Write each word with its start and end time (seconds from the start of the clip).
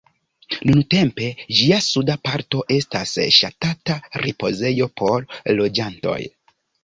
Nuntempe 0.67 1.27
ĝia 1.57 1.75
suda 1.87 2.15
parto 2.29 2.63
estas 2.79 3.13
ŝatata 3.37 3.99
ripozejo 4.25 4.89
por 5.03 5.29
loĝantoj. 5.61 6.19